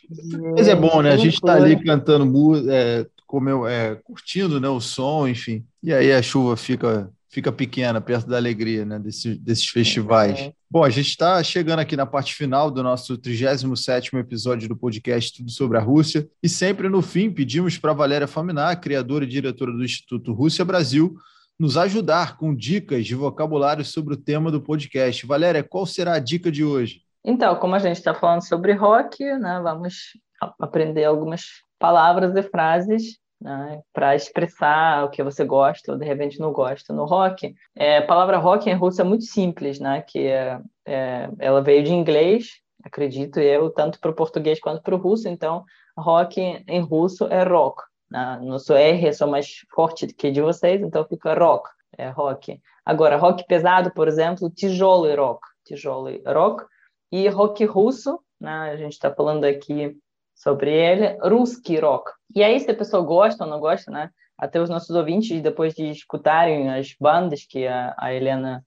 [0.56, 1.12] mas é bom, né?
[1.12, 5.66] A gente está ali cantando, é, como é, curtindo né, o som, enfim.
[5.86, 10.40] E aí a chuva fica fica pequena perto da alegria né, desse, desses festivais.
[10.40, 10.54] É.
[10.72, 15.38] Bom, a gente está chegando aqui na parte final do nosso 37º episódio do podcast
[15.38, 19.74] Tudo sobre a Rússia e sempre no fim pedimos para Valéria Faminar, criadora e diretora
[19.74, 21.18] do Instituto Rússia Brasil,
[21.60, 25.24] nos ajudar com dicas de vocabulário sobre o tema do podcast.
[25.28, 27.02] Valéria, qual será a dica de hoje?
[27.24, 30.18] Então, como a gente está falando sobre rock, né, vamos
[30.60, 31.44] aprender algumas
[31.78, 36.92] palavras e frases né, para expressar o que você gosta ou de repente não gosta.
[36.92, 41.30] No rock, é, a palavra rock em russo é muito simples, né, que é, é,
[41.38, 45.64] ela veio de inglês, acredito eu, tanto para o português quanto para o russo, então
[45.96, 47.84] rock em russo é rock.
[48.10, 48.40] Né?
[48.42, 52.60] Nosso R é só mais forte que de vocês, então fica rock, é rock.
[52.84, 56.66] Agora, rock pesado, por exemplo, tijolo rock, tijolo rock,
[57.12, 59.96] e rock russo, né, a gente está falando aqui
[60.35, 62.11] sobre ele, Ruski Rock.
[62.35, 64.11] E aí, se a pessoa gosta ou não gosta, né?
[64.39, 68.65] Até os nossos ouvintes, depois de escutarem as bandas que a, a Helena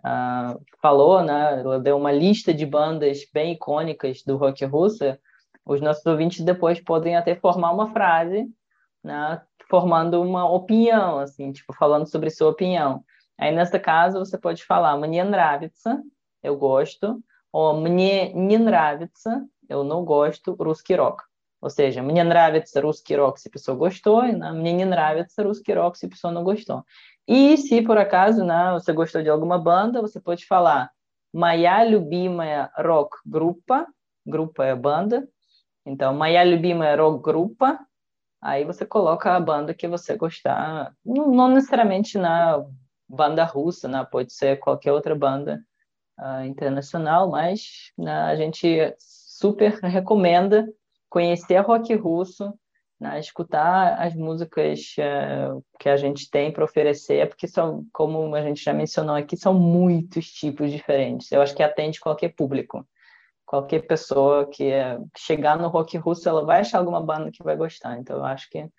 [0.00, 1.60] uh, falou, né?
[1.60, 5.04] Ela deu uma lista de bandas bem icônicas do rock russo.
[5.64, 8.46] Os nossos ouvintes depois podem até formar uma frase,
[9.02, 9.42] né?
[9.68, 13.02] Formando uma opinião, assim, tipo, falando sobre sua opinião.
[13.36, 16.00] Aí, nesse caso, você pode falar Мне нравится,
[16.40, 17.20] eu gosto,
[17.52, 21.22] ou Мне не нравится, eu não gosto русский рок.
[21.60, 24.52] Ou seja, мне нравится русский рок se a pessoa gostou, e né?
[24.52, 26.84] мне не нравится русский рок se a pessoa não gostou.
[27.26, 30.90] E se por acaso né, você gostou de alguma banda, você pode falar
[31.32, 33.86] моя любимая рок-группа,
[34.24, 35.28] grupo é banda,
[35.84, 37.78] então моя любимая рок-группа,
[38.40, 42.64] aí você coloca a banda que você gostar, não, não necessariamente na
[43.08, 44.06] banda russa, né?
[44.10, 45.62] pode ser qualquer outra banda
[46.18, 48.94] uh, internacional, mas né, a gente
[49.41, 50.67] super recomenda
[51.09, 52.53] conhecer rock russo,
[52.99, 58.41] né, escutar as músicas uh, que a gente tem para oferecer, porque são, como a
[58.43, 61.31] gente já mencionou aqui, são muitos tipos diferentes.
[61.31, 62.87] Eu acho que atende qualquer público.
[63.43, 67.57] Qualquer pessoa que uh, chegar no rock russo, ela vai achar alguma banda que vai
[67.57, 67.97] gostar.
[67.97, 68.69] Então, eu acho que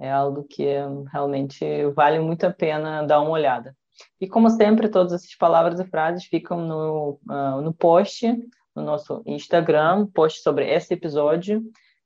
[0.00, 3.76] é algo que uh, realmente vale muito a pena dar uma olhada.
[4.20, 7.20] E, como sempre, todas essas palavras e frases ficam no,
[7.62, 8.26] no post
[8.74, 11.62] no nosso Instagram, post sobre esse episódio,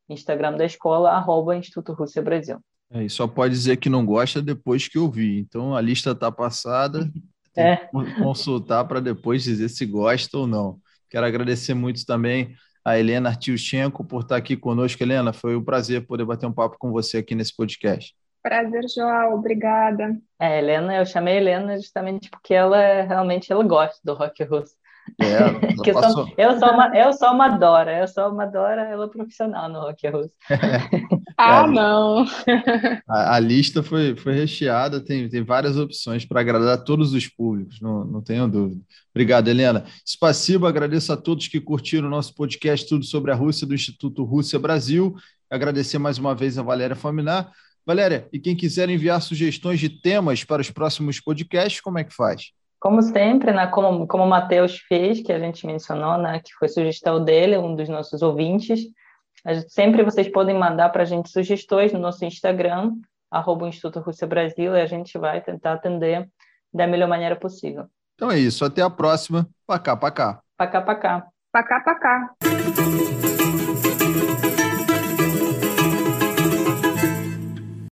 [0.08, 2.58] Instagram da escola, arroba Instituto Rússia Brasil.
[2.90, 5.38] É, e só pode dizer que não gosta depois que ouvir.
[5.38, 7.10] Então a lista está passada,
[7.52, 7.76] tem é.
[7.76, 10.78] que consultar para depois dizer se gosta ou não.
[11.10, 12.54] Quero agradecer muito também
[12.84, 15.02] a Helena Artiuchenko, por estar aqui conosco.
[15.02, 18.14] Helena, foi um prazer poder bater um papo com você aqui nesse podcast.
[18.42, 19.34] Prazer, João.
[19.34, 20.16] Obrigada.
[20.38, 24.74] É, Helena, eu chamei a Helena justamente porque ela realmente ela gosta do rock russo.
[25.18, 25.38] É,
[25.88, 29.08] eu, sou, eu, sou uma, eu sou uma Dora, eu sou uma Dora, ela é
[29.08, 30.32] profissional no rock russo.
[31.38, 32.26] ah, é, não!
[33.08, 37.80] A, a, lista foi, foi recheada, tem, tem várias opções para agradar todos os públicos,
[37.80, 38.80] não, não tenho dúvida.
[39.14, 39.84] Obrigado, Helena.
[40.04, 44.24] Spasibo, agradeço a todos que curtiram o nosso podcast Tudo sobre a Rússia do Instituto
[44.24, 45.14] Rússia Brasil.
[45.48, 47.50] Agradecer mais uma vez a Valéria Faminar.
[47.86, 52.12] Valéria, e quem quiser enviar sugestões de temas para os próximos podcasts, como é que
[52.12, 52.50] faz?
[52.78, 56.68] Como sempre, né, como, como o Matheus fez, que a gente mencionou, né, que foi
[56.68, 58.80] sugestão dele, um dos nossos ouvintes,
[59.68, 62.92] sempre vocês podem mandar para a gente sugestões no nosso Instagram,
[63.30, 66.28] arroba Instituto Rússia Brasil, e a gente vai tentar atender
[66.72, 67.86] da melhor maneira possível.
[68.14, 69.46] Então é isso, até a próxima.
[69.66, 70.40] Pacá, pacá.
[70.56, 71.26] Pacá, pacá.
[71.52, 72.34] Pacá, pacá.